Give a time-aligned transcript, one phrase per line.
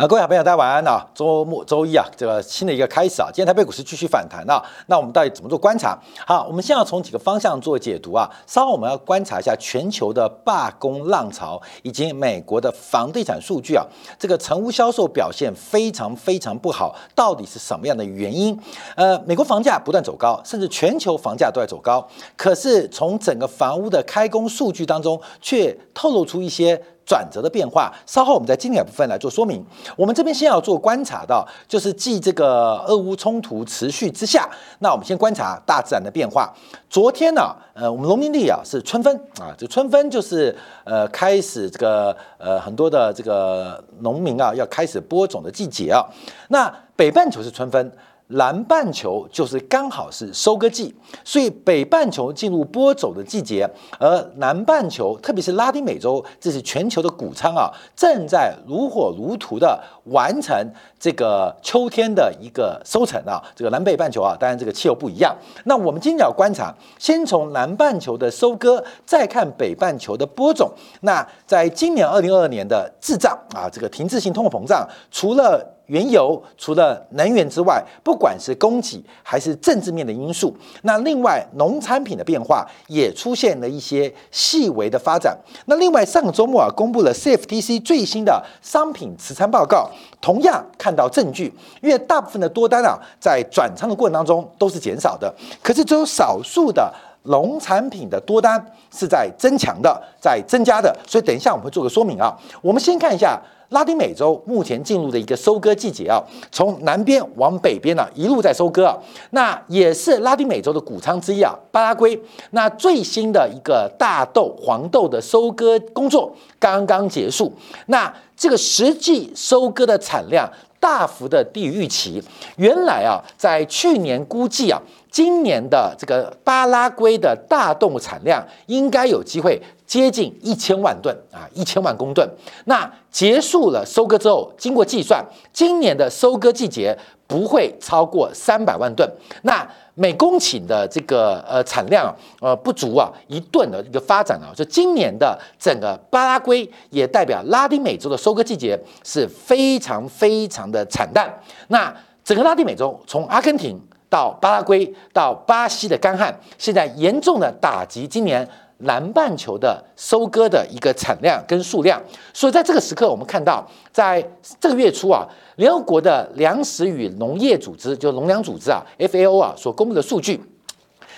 [0.00, 1.06] 啊，各位好朋友，大家晚安啊！
[1.14, 4.58] 周末周一啊，这个新的一个开始啊，今天台北股市继续反弹啊。
[4.86, 5.94] 那我们到底怎么做观察？
[6.26, 8.26] 好，我们先要从几个方向做解读啊。
[8.46, 13.84] 稍后我们要观察一下全球的罢工浪潮，以及美国的房地产数据啊，
[14.18, 18.58] 这个成屋销售表现非常非常不好，到底是什么样的原因？
[18.96, 22.08] 呃，美国房价不断走高，甚至全球房价都在走高，
[22.38, 26.82] 可是从整个房屋的开工数据当中，却透露出一些。
[27.04, 29.64] 转折的变化，稍后我们在经典部分来做说明。
[29.96, 36.52] 我们这边先要做观察到，就是继这个俄乌冲突持续之下，那我们先观察大自然的变化。
[36.88, 46.04] 昨天呢，呃，我们农民历啊是春分啊，这春分就是呃开始这个呃很多的这个农民啊要开始播种的季节啊。
[46.48, 47.92] 那北半球是春分。
[48.30, 60.56] 南半球就是刚好是收割季，所以北半球进入播种的季节，而南半球，特别是拉丁美洲，这是全球的谷仓啊，正在如火如荼的完成
[60.98, 63.42] 这个秋天的一个收成啊。
[63.56, 65.36] 这个南北半球啊，当然这个气候不一样。
[65.64, 70.70] 那我们今天要观察，先从南半球的收割，再看北半球的播种。
[71.00, 85.36] 那在今年二零二二年的滞胀啊，这个停滞性通货膨胀，除了原油除了能源之外，不管是供给还是政治面的因素，那另外农产品的变化也出现了一些细微的发展。
[85.66, 91.52] 那另外上个周末啊，公布了 CFTC 最新的商品持仓报告，同样看到证据，
[91.82, 98.64] 因为大部分的多单啊，在转仓的过程当中都是减少的，可是只有少数的农产品的多单
[98.96, 100.96] 是在增强的，在增加的。
[101.04, 103.42] 所以等一下我们会做个说明啊，我们先看一下。
[103.70, 106.22] 拉丁美洲目前进入的一个收割季节啊，
[106.52, 108.94] 从南边往北边呢一路在收割啊，
[109.30, 112.20] 那也是拉丁美洲的谷仓之一啊，巴拉圭。
[112.50, 117.52] 那最新的一个大豆、黄豆的收割工作刚刚结束，
[117.86, 120.50] 那这个实际收割的产量
[120.80, 122.22] 大幅的低于预期。
[122.56, 129.60] 原来啊，在去年估计啊，今年的这个巴拉圭的大豆产量应该有机会。
[129.90, 132.24] 接近一千万吨啊，一千万公吨。
[132.66, 135.20] 那结束了收割之后，经过计算，
[135.52, 139.10] 今年的收割季节不会超过三百万吨。
[139.42, 151.28] 那每公顷的这个呃产量呃不足啊一吨的一个发展啊，就今年的整个巴拉圭也代表拉丁美洲的收割季节是非常非常的惨淡。
[151.66, 151.92] 那
[152.22, 153.76] 整个拉丁美洲从阿根廷
[154.10, 158.46] 到巴拉圭到巴西的干旱，现在严重的打击今年。
[158.82, 163.62] 南半球的收割的一个产量跟数量，所以在这个时刻，我们看到，
[163.92, 164.26] 在
[164.58, 165.22] 这个月初啊，
[165.56, 170.42] 联合国的粮食与农业组织，就农粮组织啊 （FAO） 啊所公布的数据，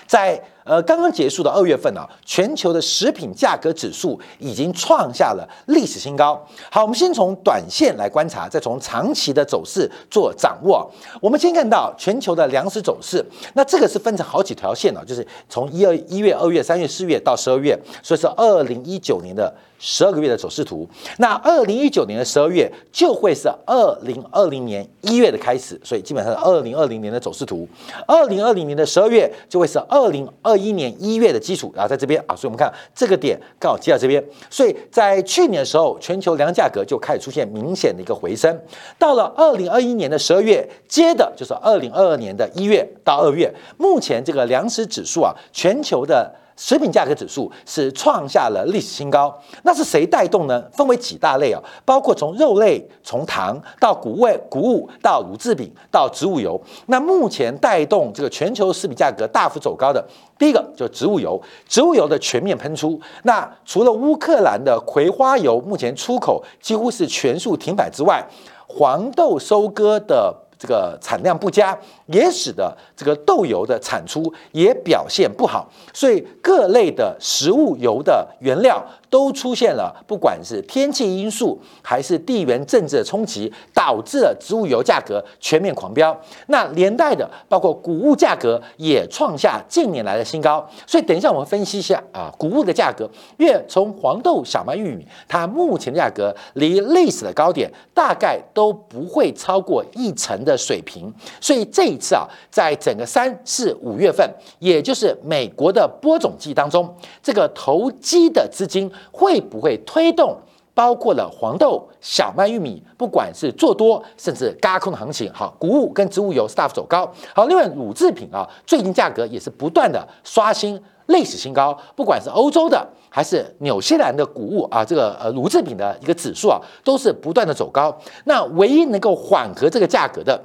[0.09, 0.43] 在。
[0.65, 6.41] 呃，刚刚结束的二月份啊，全球的食品价格指数已经创下了历史新高。
[6.71, 10.89] 好，我们先从短线来观察，再从长期的走势做掌握。
[11.21, 13.25] 我们先看到全球的粮食走势，
[13.55, 20.89] 那这个是分成好几条线啊，就是从一二一月、二月、三月、四月到十二月，所以是二零一九年的十二个月的走势图。
[21.19, 27.69] 那二零一九年的十二月就会是二零二零年一月的开始，所以基本上是二零二零年的走势图。
[28.07, 30.52] 二零二零年的十二月就会是二零二。
[30.53, 38.57] 二一年一月的基础，然后在这边啊，所以我们看这个点刚好接到这边，所以在去年的时候，全球粮价格就开始出现明显的一个回升。
[38.99, 46.42] 到了二零二一年的十二月，接的就是二零二二年的一月到二月，目前这个粮食指数啊，全球的。
[46.57, 49.33] 食品价格指数是创下了历史新高，
[49.63, 50.63] 那是谁带动呢？
[50.73, 56.61] 分为几大类啊，包括从肉类、从糖到谷味、谷物到乳制品到植物油。
[56.87, 60.05] 那目前带动这个全球食品价格大幅走高的，
[60.39, 63.01] 第一个就是植物油，植物油的全面喷出。
[63.23, 68.25] 那除了乌克兰的葵花油目前出口几乎是全数停摆之外，
[68.67, 70.42] 黄豆收割的。
[70.63, 71.77] 这个产量不佳，
[72.07, 78.81] 也使得这个豆油的产出也表现不好，所以各类的食物油的原料。
[79.13, 86.19] 都出现了，不管是天气因素还是地缘政治的冲击，导致了植物油价格全面狂飙。
[86.47, 90.67] 那连带的，包括谷物价格也创下近年来的新高。
[90.87, 93.07] 所以等一下我们分析一下啊，谷物的价格，
[93.37, 101.13] 因为从黄豆、小麦、玉米，它目前的价格离历史的高点大概都不会超过一成的水平。
[101.39, 104.27] 所以这一次啊，在整个三四五月份，
[104.59, 108.91] 也就是美国的播种季当中，这个投机的资金。
[109.11, 110.37] 会不会推动
[110.75, 127.95] 包括了黄豆、小麦、玉米，不管是做多甚至嘎空的行情，好，谷物跟植物油 staff 走高，好，另外乳制品啊，最近价格也是不断的刷新历史新高，不管是欧洲的还是纽西兰的谷物啊，这个呃乳制品的一个指数啊，都是不断的走高。
[128.25, 130.41] 那唯一能够缓和这个价格的。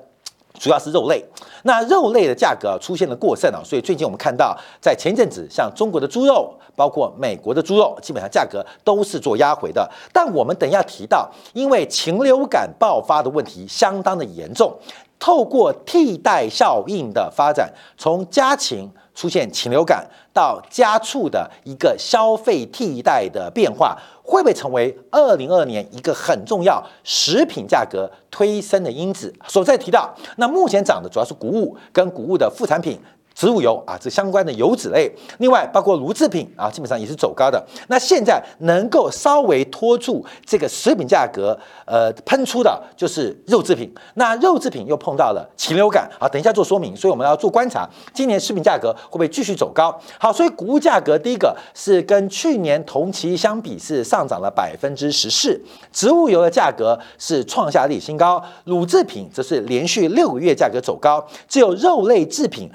[0.60, 1.24] 主要是肉类，
[1.64, 9.90] 那肉类的价格出现了过剩啊，所以最近我们看到，在前一阵子，像中国的猪肉，包括美国的猪肉，基本上价格都是做压回的。
[10.12, 14.74] 但我们等一下提到，因为禽流感爆发的问题相当的严重，
[15.20, 23.98] 透过替代效应的发展，从家禽出现禽流感到家畜的一个消费替代的变化。
[24.22, 29.34] 会不会成为二零二二年一个很重要食品价格推升的因子？
[29.48, 33.00] 所在提到，那目前涨的主要是谷物跟谷物的副产品。
[33.38, 35.08] 植物油啊，这相关的油脂类，
[35.38, 37.64] 另外包括乳制品啊，基本上也是走高的。
[37.88, 41.56] 那现在能够稍微拖住这个食品价格，
[41.86, 43.94] 呃，喷出的就是肉制品。
[44.16, 46.96] 那肉制品又碰到了禽流感啊，等一下做说明。
[46.96, 49.96] 所以我们要做观察，今年食品价格会不会继续走高？
[50.20, 55.62] 好，所以谷物价格第一个是跟去年同期相比是上涨了百分之十四，
[55.94, 62.68] 植物油的价格是创下历史新高，乳制品则是连续六个月价格走高，只有肉类制品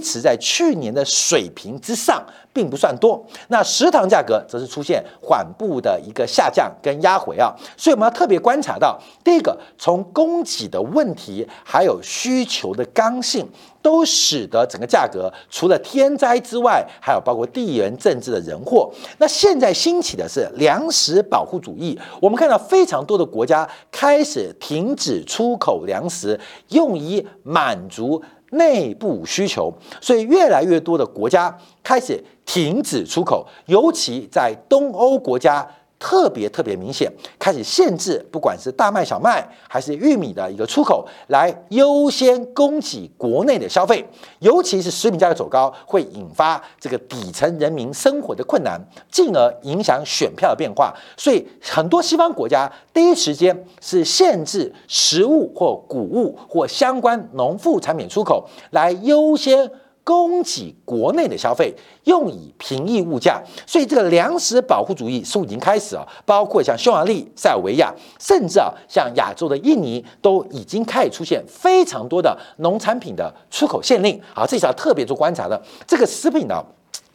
[0.00, 3.24] 持在去年的水平之上，并不算多。
[3.48, 13.46] 那食糖价格则是出现缓步的一个下降跟压回啊，所以我们要特别观察到，第一个从供给的问题，还有需求的刚性，
[13.82, 18.90] 都使得整个价格除了天灾之外，还有包括地缘政治的人祸。
[19.18, 26.38] 那现在兴起的是粮食保护主义，我们看到非常多的国家开始停止出口粮食，
[26.68, 28.22] 用以满足。
[28.50, 35.66] 内部需求，所以越来越多的国家开始停止出口，尤其在东欧国家。
[36.00, 44.04] 特别特别明显，开始限制，不管是大麦、小麦还是玉米的一个出口，来优先供给国内的消费。
[44.38, 48.80] 尤其是食品价格走高，会引发这个底层人民生活的困难，
[49.12, 50.94] 进而影响选票的变化。
[51.18, 59.70] 所以，很多西方国家第一时间是限制食物或谷物或相关农副产品出口，来优先。
[60.02, 61.74] 供给国内的消费，
[62.04, 74.20] 用以平抑物价，所以这个粮食保护主义是已经开始啊，包括像匈牙利、塞尔维亚，甚至啊像亚洲的印尼，都已经开始出现非常多的农产品的出口限令。
[74.34, 75.60] 好，这是要特别做观察的。
[75.86, 76.64] 这个食品呢，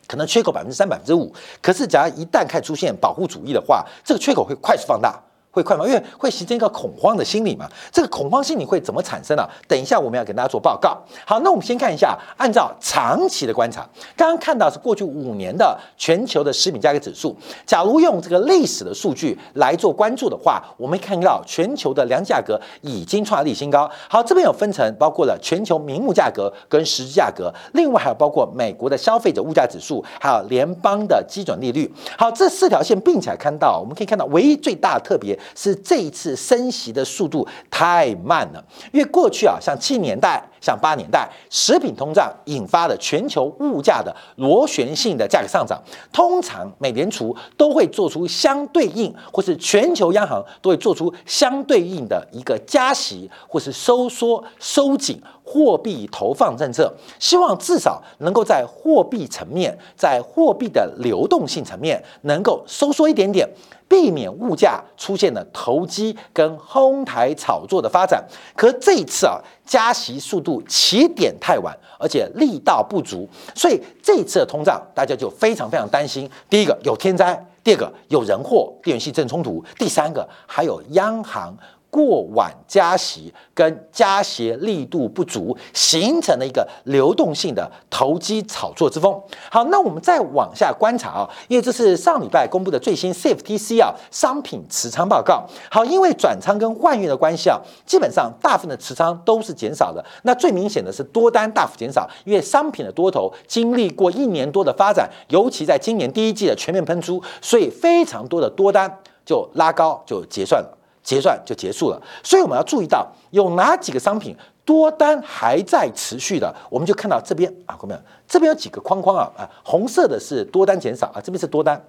[0.07, 5.21] 可能缺口百分之三、百分之五，可是只要一旦开始出现保护主义的话，这个缺口会快速放大。
[5.55, 5.87] 会快吗？
[5.87, 7.65] 因为会形成一个恐慌的心理嘛。
[7.89, 9.47] 这个恐慌心理会怎么产生呢？
[9.69, 10.97] 等一下我们要给大家做报告。
[11.25, 13.87] 好，那我们先看一下，按照长期的观察，
[14.17, 17.33] 刚刚看到是过去五年的全球的食品价格指数。
[17.65, 23.89] 假如用这个历史的数据来做关注的话，我们看到全球的粮价格已经创历史新高。
[24.09, 31.89] 好，这边有分成，包括了全球名目价格跟实际价格，另外还有包括美国的消费者物价指数，还有联邦的基准利率。
[32.17, 35.39] 好，这四条线并起来看到，我们可以看到唯一最大的特别。
[35.53, 45.79] 是这一次升息的速度太慢了，因为过去啊，像七年代、像八年代，食品通胀引发的全球物价的螺旋性的价格上涨，
[46.11, 63.47] 通常美联储都会做出相对应，或是全球央行都会做出相对应的一个加息，或是收缩、收紧货币投放政策，希望至少能够在货币层面，在货币的流动性层面能够收缩一点点。
[63.87, 68.25] 避免物价出现了投机跟哄抬炒作的发展，
[68.55, 76.29] 可这一次啊，加息速度起点太晚，而且力道不足，所以这次的通胀大家就非常非常担心。
[76.49, 81.57] 第一个有天灾，第二个有人祸，电源系正冲突，第三个还有央行。
[81.95, 89.17] 过晚加息跟加息力度不足，形成了一个流动性的投机炒作之风。
[89.49, 95.45] 好，那我们再往下观察啊，因为这是上礼拜公布的最新 CFTC 啊商品持仓报告。
[95.71, 100.03] 好，因为转仓跟换运的关系啊，基本上大部分的持仓都是减少的。
[100.23, 110.77] 那最明显的是多单大幅减少，因为商品的多头经历过一年多的发展，尤其在今年第一季的全面喷出，所以非常多的多单就拉高就结算了。
[111.05, 114.35] 结算就结束了，所以我们要注意到有哪几个商品
[114.65, 117.99] 多单还在持续的，我们就看到这边啊，看到没有？
[118.27, 121.79] 这边有几个框框啊啊，红色的是多单减少啊，这边是多单，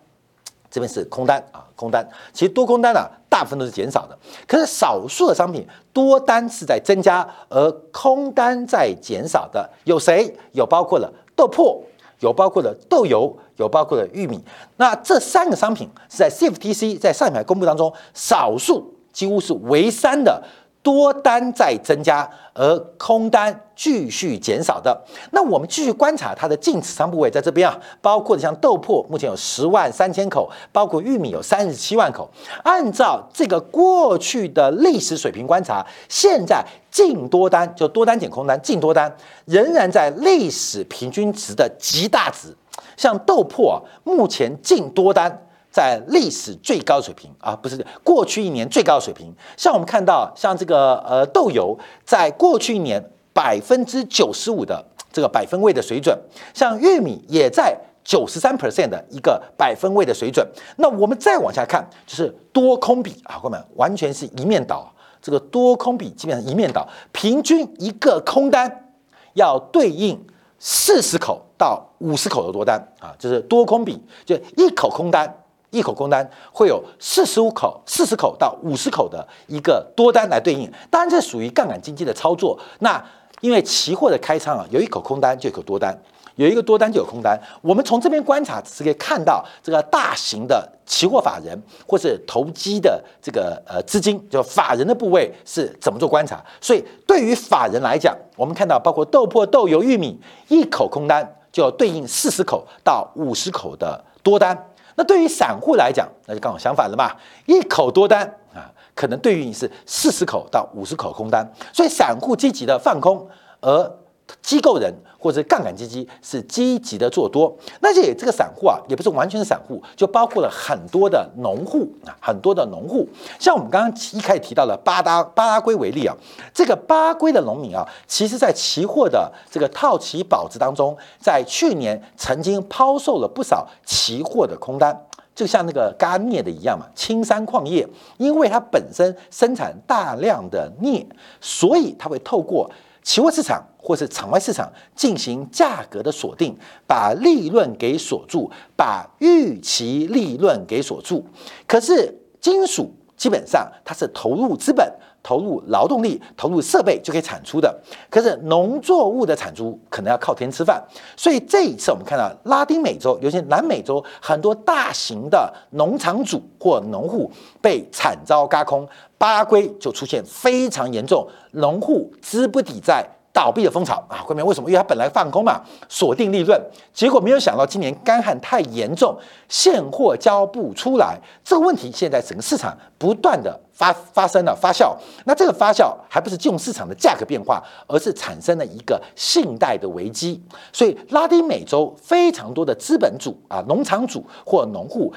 [0.71, 2.07] 这边是空单啊，空单。
[2.35, 10.31] 其实多空单啊，大部分都是减少的，可是少数的商品多单是在增加，而空单在减少的有谁？
[10.53, 11.81] 有包括了豆粕、
[12.21, 14.45] 有包括了豆油，有包括了玉米。
[14.77, 20.43] 那这三个商品是在 CFTC 在上海公布当中，少数几乎是为三的。
[20.83, 24.97] 多单在增加，而空单继续减少的。
[25.33, 32.31] 那我们继续观察它的净持仓部位，在这边啊，包括像豆粕目前有十万三千口，包括玉米有三十七万口。
[32.63, 39.13] 按照这个过去的历史水平观察，现在净多单就多单减空单，净多单
[39.47, 42.55] 仍然在历史平均值的极大值。
[42.97, 45.46] 像豆粕啊，目前净多单。
[45.76, 49.30] 在历史最高水平啊，不是过去一年最高水平。
[49.59, 56.18] 像我们看到，像这个呃豆油，在过去一年百分之九十五的这个百分位的水准，
[56.54, 60.49] 像玉米也在九十三 percent 的一个百分位的水准。
[60.78, 64.90] 那我们再往下看，就是多空比啊，朋友们完全是一面倒。
[65.21, 68.95] 这个多空比基本上一面倒，平均一个空单
[69.35, 70.18] 要对应
[70.59, 75.42] 四十口到五十口的多单啊，就是多空比，就一口空单。
[75.76, 82.59] 一口空单会有四十五口、四十口到五十口的一个多单来对应，当然这属于杠杆经济的操作。
[82.80, 83.02] 那
[83.42, 85.95] 因为期货的开仓啊，有一口空单就一口多单，
[86.37, 87.38] 有一个多单就有空单。
[87.61, 91.56] 我们从这边观察是可以看到，这个大型的期货法人
[91.87, 96.42] 或是投机的这个呃资金，就法人的部位是怎么做观察。
[96.61, 100.18] 所以对于法人来讲，我们看到包括豆粕、豆油、玉米，
[100.49, 104.56] 一口空单就要对应四十口到五十口的多单。
[104.97, 107.15] 那对于散户来讲，那就刚好相反了嘛，
[107.47, 113.29] 一口多单啊，可能对于你是四十口到五十口空单，所以散户积极的放空，
[113.61, 113.99] 而。
[114.42, 123.09] 机构人或者杠杆基金是积极的做多，那这这个散户啊，也不是完全的散户，就包括了很多的农户啊，很多的农户。
[123.38, 126.14] 像我们刚刚一开始提到的巴达巴拉圭为例啊，
[126.52, 141.06] 这个巴圭的农民啊，其实在期货的这个套期保值当中，在去年曾经抛售了不少期货的空单，就像那个嘎镍的一样嘛，青山矿业，因为它本身生产大量的镍，
[141.40, 142.71] 所以它会透过。
[143.07, 146.59] 期货市场或是场外市场进行价格的锁定，
[146.89, 151.25] 把利润给锁住，把预期利润给锁住。
[151.69, 154.93] 可是金属基本上它是投入资本、
[155.26, 157.76] 投入劳动力、投入设备就可以产出的，
[158.09, 160.80] 可是农作物的产出可能要靠天吃饭。
[161.16, 167.28] 所以这一次我们看到拉丁美洲，尤其南美洲很多大型的农场主或农户
[167.61, 168.88] 被惨遭嘎空。
[169.18, 173.02] 巴规就出现非常严重，农户资不抵债、
[173.37, 174.25] 倒闭的风潮啊！
[174.26, 174.71] 后面为什么？
[174.71, 176.59] 因为他本来放空嘛，锁定利润，
[176.95, 179.14] 结果没有想到今年干旱太严重，
[179.47, 184.97] 现货交不出来，这个问题现在整个市场不断的发发生了发酵。
[185.26, 190.43] 那这个发酵还不是金融市场的价格变化，而是产生了一个信贷的危机。
[190.73, 195.12] 所以拉丁美洲非常多的资本主啊、农场主或农户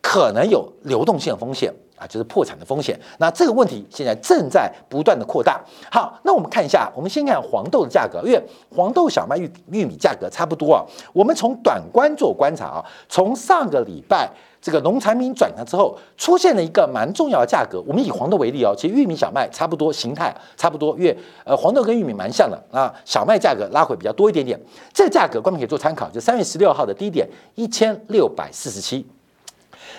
[0.00, 1.74] 可能有流动性风险。
[1.96, 2.98] 啊，就是破产的风险。
[3.18, 5.60] 那这个问题现在正在不断的扩大。
[5.90, 8.42] 好，那我们看一下，我们先看黄豆的价格，因为
[8.74, 10.84] 黄豆、小麦、玉玉米价格差不多啊。
[11.12, 14.28] 我们从短观做观察啊，从上个礼拜
[14.60, 17.80] 这个农产品转向之后，出现了一个蛮重要的价格。
[17.86, 22.92] 我们以黄豆为例哦，其实玉米、小麦差不多形态差不多，因为呃黄豆跟玉米蛮像的啊。
[23.04, 24.58] 小麦价格拉回比较多一点点，
[24.92, 29.06] 这个价格观众可以做参考，就三月十六号的低点一千六百四十七。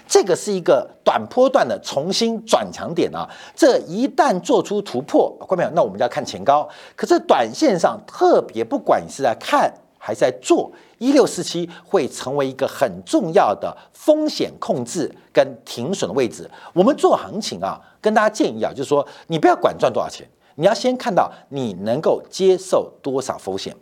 [0.08, 3.28] 这个是一个短波段的重新转强点啊！
[3.56, 5.70] 这一旦做出突破，关没有？
[5.72, 6.68] 那我们就要看前高。
[6.96, 16.50] 可是短线上特别，不管你是在看还是在做，一六四七会成为一个很重要的风险控制跟停损的位置。
[16.74, 23.76] 我们做行情啊，跟大家建议啊，就是说你不要管赚多少钱，你要先看到你能够接受多少风险。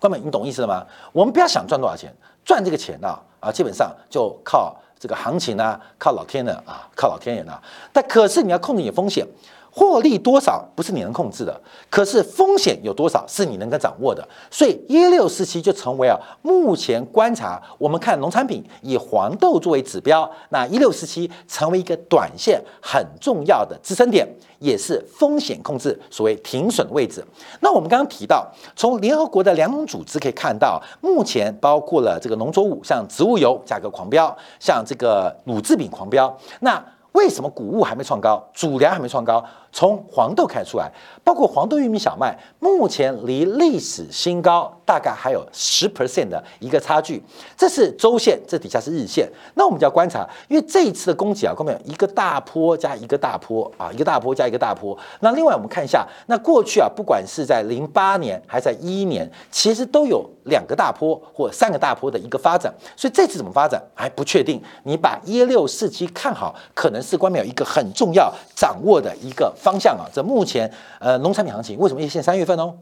[0.00, 0.84] 关美，你懂意思了吗？
[1.12, 2.12] 我们不要想赚多少钱，
[2.44, 3.08] 赚这个钱呢
[3.38, 4.76] 啊，基本上就靠。
[5.00, 7.58] 这个行情呢，靠老天的啊，靠老天爷呢。
[7.90, 9.26] 但可是你要控制风险，
[9.72, 14.26] 获利多少不是你能控制的，可是风险有多少是你能够掌握的。
[14.50, 24.26] 所以一六四七就成为啊，目前观察我们看农产品以黄豆作为指标，那一六四七成为一个短线很重要的支撑点。
[24.60, 27.24] 也是风险控制，所谓停损位置。
[27.60, 28.46] 那我们刚刚提到，
[28.76, 36.36] 从联合国的粮农组织可以看到，目前包括了这个农作物，像植物油价格狂飙，像这个乳制品狂飙。
[36.60, 39.42] 那为什么谷物还没创高，主粮还没创高？
[39.72, 40.90] 从黄豆看出来，
[41.22, 47.22] 包括黄豆、玉米、小麦，目前离历史新高大概还有十 percent 的一个差距。
[47.56, 49.30] 这是周线，这底下是日线。
[49.54, 54.98] 那我们就要观察，因为这一次的供给啊，各位一个大坡加一个大坡啊，一个大坡加一个大坡。
[55.20, 62.74] 那另外我们看一下，那过去啊，不管是在零八年还是在一一年，其实都有两个大坡或三个大坡的一个发展。
[62.96, 64.60] 所以这次怎么发展还不确定。
[64.82, 69.54] 你把一六四七看好，可能是关面有一个很重要掌握的一个。
[69.60, 72.00] 方向啊，这目前呃农产品行情为什么？
[72.00, 72.74] 因为现三月份哦，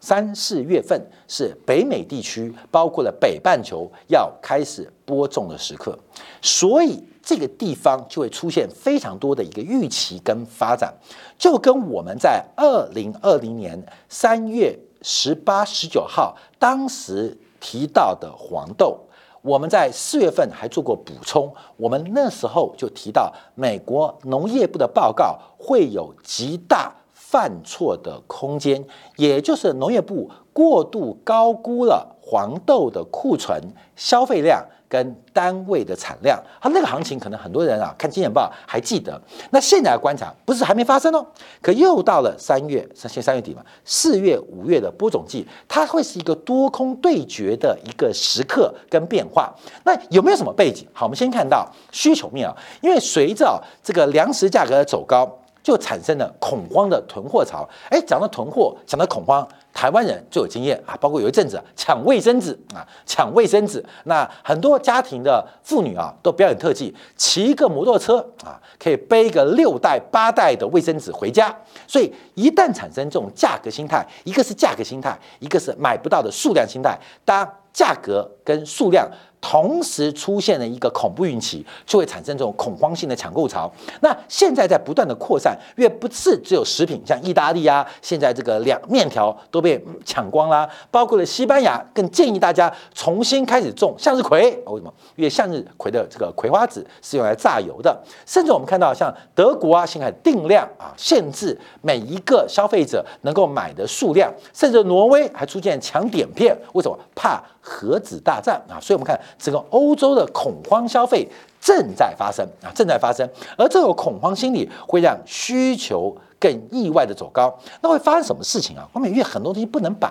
[0.00, 5.98] 三四月份是北美地区，包括了北半球要开始播种的时刻，
[6.42, 10.92] 所以这个地方就会出现非常多的一个预期跟发展，
[11.38, 19.00] 就跟我们在二零二零年三月十八、十九号当时提到的黄豆。
[19.48, 28.84] 我们在四月份还做过补充，我们那时候就提到美国农业部的报告会有极大犯错的空间，
[29.16, 34.62] 也就是农业部过度高估了黄豆的库存消费量。
[34.88, 39.20] 跟单位的产量，它那个行情可能很多人啊看金钱报还记得。
[39.50, 41.26] 那现在观察，不是还没发生哦，
[41.60, 49.54] 可又到了三月，现三月底嘛，四月、五月的播种季，它会是一个多空对决的一个时刻跟变化。
[49.84, 50.88] 那有没有什么背景？
[50.92, 55.30] 好，我们先看到需求面啊，因为随着这个粮食价格的走高，
[55.68, 57.68] 就产生了恐慌的囤货潮。
[57.90, 59.46] 哎，讲到囤货，讲到恐慌。
[59.70, 71.54] 台湾人最有经验啊，包括有一阵子抢卫生纸啊，抢卫生纸，那很多家庭的妇女啊都表演特技，骑一个摩托车啊，可以背个六袋八袋的卫生纸回家。
[71.86, 79.06] 所以一旦产生这种价格心态，一个是价格心态，一个是买不到的数量心态，当价格跟数量。
[79.40, 83.70] 同时出现了一个恐怖运气，就会产生这种恐慌性的抢购潮。
[84.00, 94.50] 那现在在不断的扩散，因为不是只有食品，像意大利啊，现在这个两面条都被抢光啦，包括了西班牙，更建议大家重新开始种向日葵。
[94.66, 94.92] 为什么？
[95.16, 97.96] 因为向日葵的这个葵花籽是用来榨油的。
[98.26, 104.32] 甚至我们看到像德国啊，现在定量啊，限制每一个消费者能够买的数量。
[104.52, 106.98] 甚至挪威还出现抢碘片，为什么？
[107.14, 107.42] 怕。
[107.68, 111.28] 核子大战啊，所以我们看整个欧洲的恐慌消费
[111.60, 117.54] 正在发生啊，正在发生，而这种恐慌心理会让需求更意外的走高。
[117.82, 118.88] 那会发生什么事情啊？
[118.94, 120.10] 后面因为很多东西不能摆，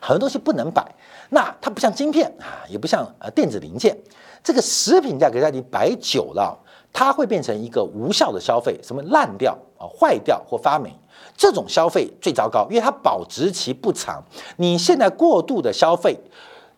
[0.00, 0.86] 很多东西不能摆，
[1.30, 3.98] 那它不像晶片啊，也不像呃电子零件，
[4.44, 6.56] 这个食品价格在你摆久了，
[6.92, 10.94] 它会变成一个无效的消费，什么烂掉啊、坏掉或发霉。
[11.38, 14.20] 这种消费最糟糕，因为它保值期不长。
[14.56, 16.18] 你现在过度的消费，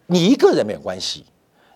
[0.09, 1.25] 你一个人没有关系，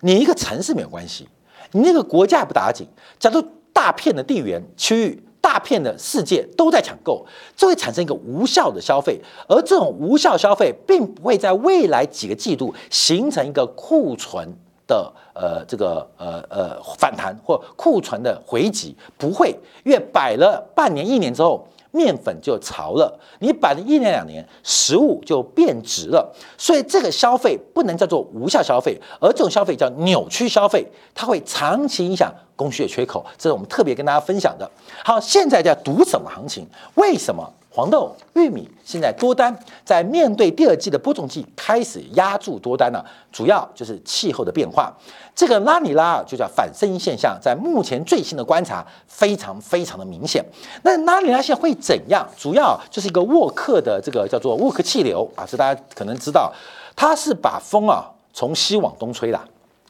[0.03, 1.27] 你一个城市没有关系，
[1.73, 2.87] 你那个国家也不打紧。
[3.19, 3.43] 假如
[3.73, 7.25] 大片的地缘区域、大片的世界都在抢购，
[7.57, 9.19] 就会产生一个无效的消费。
[9.49, 14.47] 而这种无效消费，并不会在未来几个季度形成一个库存
[14.87, 21.67] 的呃这个呃呃反弹或库存的回击，不会，因为摆了半年、一年之后。
[21.95, 26.29] 面粉就潮了，你摆了一年两年，食物就变质了，
[26.59, 34.69] 所以这个消费不能叫做无效消费，而这种消费叫扭曲消费，它会长期影响供需的缺口，这是我们特别跟大家分享的。
[35.05, 36.67] 好，现在在赌什么行情？
[36.97, 37.49] 为什么？
[37.75, 39.53] 黄豆、玉米现在多单，
[39.85, 44.95] 在面对第二季的播种季开始压住多单了，主要就是气候的变化。
[45.35, 50.45] 这个拉尼拉就叫反声音现象，在目前最新的观察非常非常的明显。
[50.85, 52.25] 那拉尼拉现在会怎样？
[52.39, 56.53] 主要就是一个沃克的这个叫做沃克气流啊，是大家可能知道，
[56.95, 59.41] 它是把风啊从西往东吹的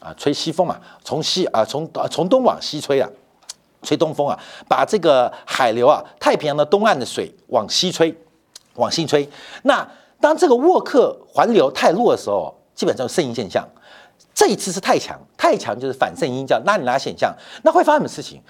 [0.01, 3.13] 啊，吹西风嘛，从西啊从从东往西吹的。
[3.85, 8.17] 吹东风啊，把这个海流啊，太平洋的东岸的水往西吹，
[8.75, 9.29] 往西吹。
[9.63, 9.87] 那
[10.21, 13.69] 当这个沃克环流太弱的时候，基本上是圣音现象。
[14.35, 17.33] 这一次是太强，太强就是反圣音，叫拉尼拉现象。
[17.63, 18.43] 那会发生什么事情？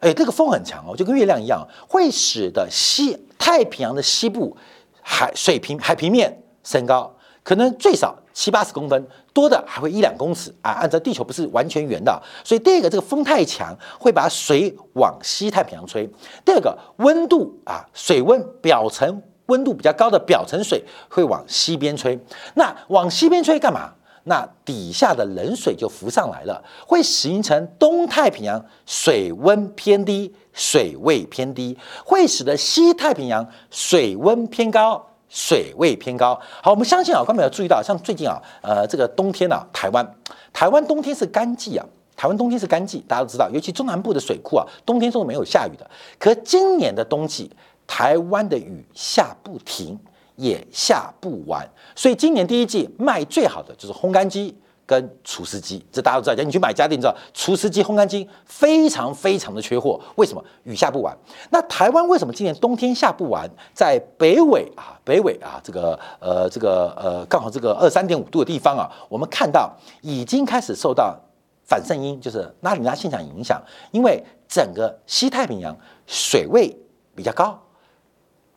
[0.00, 4.56] 哎，这个风很强哦，就跟月亮一样，会使得西太平洋的西部
[5.02, 7.14] 海水平海平面升高。
[7.42, 10.70] 可能最少七八十公分，多的还会一两公尺啊！
[10.72, 16.06] 按照地球不是完全圆的，所以第二个，这个风太强，会把水往西太平洋吹；
[16.44, 22.18] 第二个，温度啊，水温表层温度比较高的表层水会往西边吹。
[22.54, 23.92] 那往西边吹干嘛？
[24.24, 35.09] 那底下的冷水就浮上来了，会形成东太平洋水温偏低、水位偏低，会使得西太平洋水温偏高。
[35.30, 40.14] 水位偏高，好，我们相信啊，观众要注意到，像最近啊，呃，这个冬天啊，台湾，
[40.52, 45.88] 台湾冬天是干季啊，台湾冬天是干季，大家都知道，尤其中南部的水库啊，冬天是没有下雨的。
[46.18, 47.48] 可今年的冬季，
[47.86, 49.96] 台湾的雨下不停，
[50.34, 51.64] 也下不完，
[51.94, 54.54] 所以今年第一季卖最好的就是烘干机。
[54.90, 56.42] 跟除湿机，这大家都知道。
[56.42, 60.00] 你去买家电，你知道除湿机、烘干机非常非常的缺货。
[60.16, 60.44] 为什么？
[60.64, 61.16] 雨下不完。
[61.50, 63.48] 那台湾为什么今年冬天下不完？
[63.72, 69.72] 在北纬啊，北纬啊，这个呃，这个呃，刚好这个二三点五度的地方啊，我们看到
[70.02, 71.16] 已经开始受到
[71.62, 73.62] 反圣音，就是拉尼娜现象影响。
[73.92, 75.76] 因为整个西太平洋
[76.08, 76.76] 水位
[77.14, 77.56] 比较高，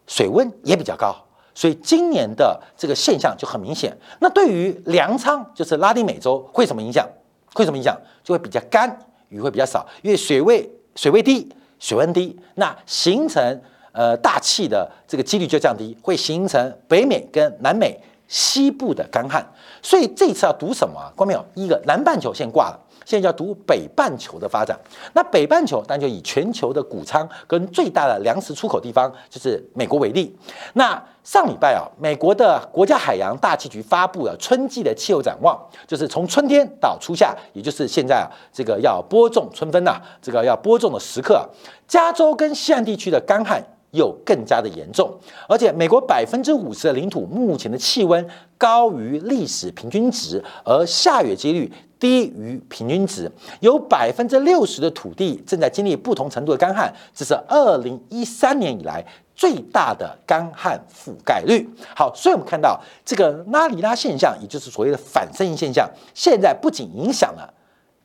[0.08, 1.15] 水温也比较高。
[1.56, 3.96] 所以今年的这个现象就很明显。
[4.20, 7.08] 那对于粮仓，就是拉丁美洲，会什么影响？
[7.54, 7.96] 会什么影响？
[8.24, 8.98] 就会比较干，
[9.30, 11.48] 雨会比较少，因为水位水位低，
[11.80, 13.62] 水温低，那形成
[13.92, 19.46] 呃大气的这个几率就降低，会形成北美跟南美西部的干旱。
[19.82, 21.13] 所以这次要读什么啊？
[21.16, 21.46] 关没有？
[21.54, 22.80] 一个南半球先挂了。
[23.06, 24.78] 现在要读北半球的发展，
[25.13, 30.36] 那北半球当然就以全球的谷仓跟最大的粮食出口地方就是美国为例。
[30.74, 41.48] 那上礼拜啊，美国的国家海洋大气局发布了春季的气候展望，就是从春天到初夏，也就是现在啊，这个要播种春分呐，这个要播种的时刻，
[41.88, 43.63] 加州跟西岸地区的干旱。
[43.93, 45.12] 又更加的严重，
[45.47, 48.27] 而且美国百分之五十的领土目前的气温
[48.58, 61.69] 高于历史平均值，而下雨几率低于平均值，有百分之六十的土地正在经历不同程度的干旱，这是二零一三年以来最大的干旱覆盖率。
[61.95, 67.53] 好，所以我们看到这个拉尼拉现象，也就是所谓的反声音现象，现在不仅影响了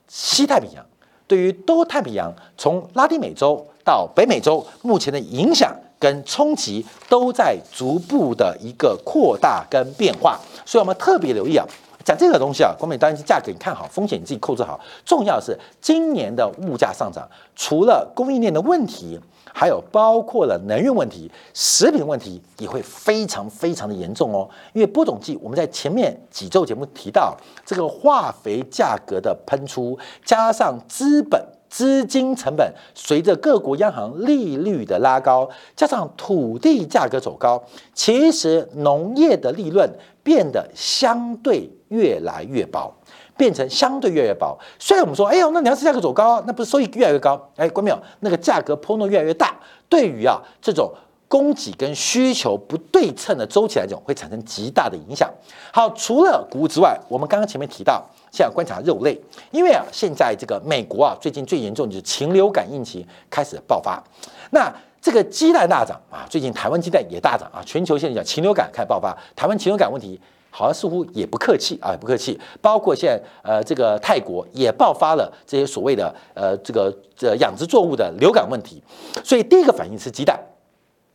[0.07, 0.85] 西太平洋，
[1.27, 3.66] 对于东太平洋，从拉丁美洲。
[3.88, 11.66] 到北美洲，目前的影响跟冲击都在逐步的一个扩大跟变化，所以我们特别留意啊，
[12.05, 19.18] 讲这个东西啊，光美当然是价格你看好，风险你自己控制好，重要的是今年的物价上涨，除了供应链的问题，
[19.55, 24.46] 还有包括了能源问题、食品问题也会非常非常的严重哦。
[24.74, 31.42] 因为播种季，我们在前面几周节目提到，这个化肥价格的喷出，加上资本。
[31.69, 39.91] 资金成本随着各国央行利率的拉高，加上土地价格走高，其实农业的利润
[40.23, 42.93] 变得相对越来越薄，
[43.37, 44.59] 变成相对越来越薄。
[44.79, 47.51] 虽然我们说，哎呦，那粮食价格走高，那不是收益越来越高？
[47.57, 47.99] 哎，关没有？
[48.21, 49.55] 那个价格波动越来越大，
[49.89, 50.91] 对于啊这种
[51.29, 55.31] 供给跟需求不对称的周期来讲，会产生极大的影响。
[55.73, 58.05] 好，除了谷物之外，我们刚刚前面提到。
[58.31, 64.03] 现在观察肉类，因为啊，现在这个美国啊，最近最严重就是禽流感疫情开始爆发。
[64.51, 67.62] 那这个鸡蛋大涨啊，最近台湾鸡蛋也大涨啊。
[67.64, 72.38] 全球现在讲禽流感开始爆发，台湾禽流感问题好像似乎也不客气啊，不客气。
[72.61, 78.83] 包括现在呃，这个泰国也爆发了这些所谓的呃这个这养殖作物的流感问题。
[79.23, 80.38] 所以第一个反应是鸡蛋。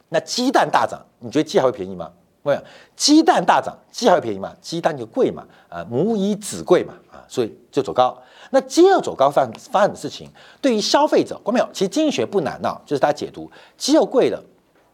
[0.10, 2.10] 那鸡蛋大涨，你觉得鸡还会便宜吗？
[2.44, 2.64] 问，
[2.96, 4.54] 鸡蛋大涨，鸡还会便宜吗？
[4.62, 8.18] 鸡蛋就贵嘛，啊，母以子贵嘛，啊，所以就走高。
[8.52, 10.30] 那鸡肉走高发发生的事情，
[10.62, 11.68] 对于消费者，关没有？
[11.74, 14.44] 其实经济学不难呐，就是大家解读，鸡肉贵了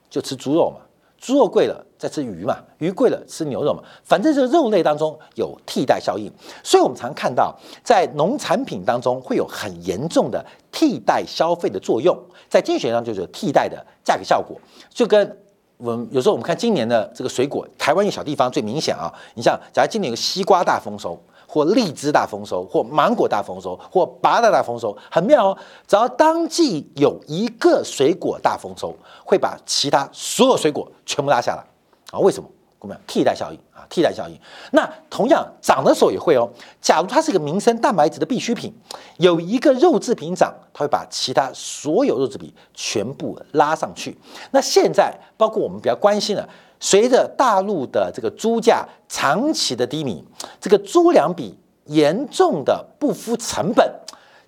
[0.09, 0.85] 就吃猪肉嘛，
[1.17, 6.31] 猪肉贵了再吃鱼嘛，鱼贵了吃牛肉嘛，反正这个肉类当中有替代效应。
[6.63, 12.15] 所以我们常看到，在农产品当中会有很严重的替代消费的作用，
[12.47, 14.55] 在经济学上就是替代的价格效果，
[14.89, 15.35] 就跟。
[15.79, 19.11] 我们有时候我们看今年的这个水果，台湾一个小地方最明显啊。
[19.35, 25.57] 你像，假如今年有个西瓜大丰收，或荔枝大丰收，或芒果大丰收，或芭乐大丰收，很妙哦。
[25.87, 31.63] 只要当季有一个水果大丰收，会把其他所有水果全部拉下来
[32.11, 32.19] 啊？
[32.19, 32.49] 为什么？
[32.79, 33.85] 我们替代效应啊。
[33.89, 34.37] 替代效应，
[34.71, 36.47] 那同样涨的时候也会哦。
[36.79, 38.71] 假如它是一个民生蛋白质的必需品，
[39.17, 44.15] 有一个肉制品涨，它会把其他所有肉制品全部拉上去。
[44.51, 46.47] 那现在包括我们比较关心的，
[46.79, 50.23] 随着大陆的这个猪价长期的低迷，
[50.61, 53.91] 这个猪粮比严重的不敷成本。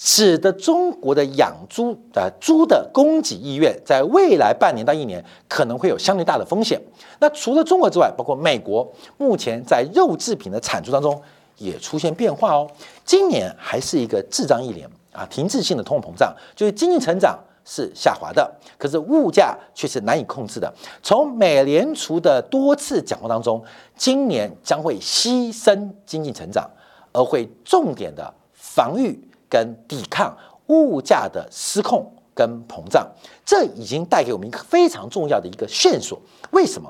[0.04, 6.82] 使得中国的养猪啊猪的供给意愿，在未来半年到一年可能会有相对大的风险。
[7.20, 11.22] 那除了中国之外，包括美国，目前在肉制品的产出当中
[11.58, 12.68] 也出现变化哦。
[13.06, 20.74] 今年还是一个滞胀一年啊，停滞性的通货膨胀，就是经济成长是下滑的，可是物价却是难以控制的。
[21.04, 23.64] 从美联储的多次讲话当中，
[23.96, 26.68] 今年将会牺牲经济成长，
[27.12, 29.28] 而会重点的防御。
[29.52, 30.36] 跟抵抗
[30.68, 33.06] 物价的失控跟膨胀，
[33.46, 36.18] 这已经带给我们一个非常重要的一个线索。
[36.52, 36.90] 为什么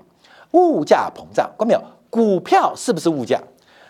[0.52, 1.52] 物价膨胀？
[1.58, 1.82] 关没有？
[2.12, 3.42] 股票是不是物价？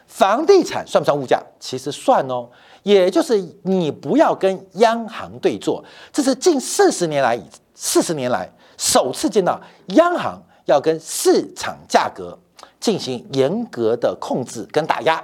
[0.07, 1.41] 房地产算不算物价？
[1.59, 2.47] 其实算哦，
[2.83, 7.37] 也就是你不要跟央行对坐，这是近四十年来
[7.75, 12.37] 四十年来首次见到央行要跟市场价格
[12.79, 15.21] 进行严格的控制跟打压。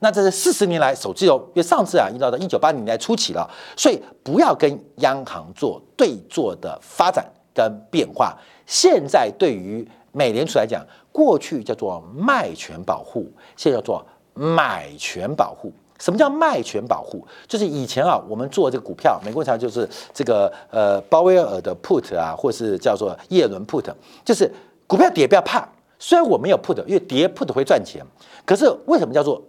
[0.00, 8.36] 那这是四十年来首次哦，因为上次啊，一直到一九八零年代初期了，所以不要跟央行做对坐的发展跟变化。
[8.66, 15.72] 现在对于美联储来讲，过去叫做卖权保护，现在叫做买权保护。
[15.98, 17.22] 什么叫卖权保护？
[17.46, 23.84] 就是以前啊，我们做这个股票，美国常就是这个呃鲍威尔的 put 啊，或是叫做叶伦 put，
[24.24, 24.50] 就是
[24.86, 28.02] 股票跌不要怕，虽然我没有 put，因为跌 put 会赚钱，
[28.46, 29.42] 可是为什么叫做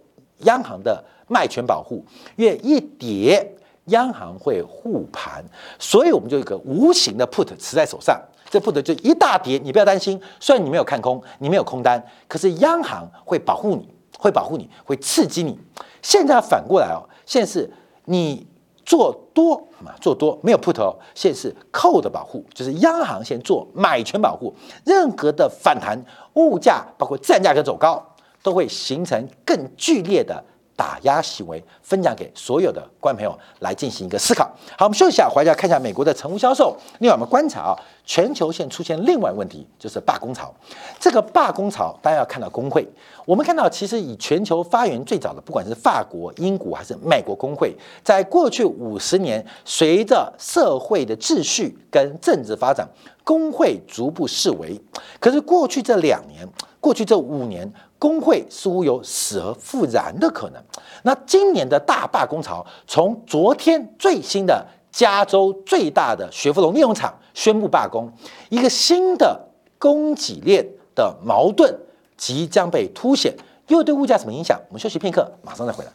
[0.44, 2.04] 央行的卖权保护？
[2.36, 5.44] 因为一跌，央行会护盘，
[5.80, 8.20] 所以我们就一个无形的 put 持在手上。
[8.50, 13.88] 这 put 就一大跌，你不要担心，虽然你没有看空，你没有空单，可是央行会保护你，
[14.20, 15.58] 会保护你，会刺激你。
[16.02, 17.72] 现在反过来哦，现在是
[18.04, 18.46] 你
[18.84, 28.06] 做多嘛，做多没有 put 哦，现在是 call 的保护，就是央行先做买权保护，任何的反弹，物价包括自然价格走高，
[28.42, 30.44] 都会形成更剧烈的。
[30.74, 34.46] 打压行为分享给所有的观众朋友来进行一个思考。
[34.76, 36.76] 好，我们休息一下，回来看一下美国的成屋销售。
[37.00, 40.52] 另外，我们观察啊，全球现出现另外问题，就是罢工潮。
[41.00, 42.88] 这个罢工潮，大家要看到工会。
[43.26, 52.90] 我们看到，其实以全球发源最早的，不管是法国、英国还是美国工会，在过去五十年，随着社会的秩序跟政治发展，
[53.24, 54.82] 工会逐步式微。
[55.20, 56.48] 可是过去这两年，
[56.80, 57.72] 过去这五年。
[58.02, 60.64] 工会似乎有死而复燃的可能。
[61.04, 68.12] 那今年的大罢工潮，从昨天最新的加州最大的雪佛龙炼油厂宣布罢工，
[68.50, 69.40] 一个新的
[69.78, 71.80] 供给链的矛盾
[72.18, 73.32] 即将被凸显，
[73.68, 74.60] 又对物价什么影响？
[74.70, 75.92] 我们休息片刻，马上再回来。